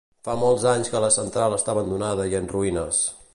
Fa 0.27 0.33
molts 0.43 0.63
anys 0.71 0.89
que 0.93 1.01
la 1.03 1.11
central 1.17 1.57
està 1.59 1.75
abandonada 1.75 2.27
i 2.33 2.35
en 2.41 2.51
ruïnes. 2.55 3.05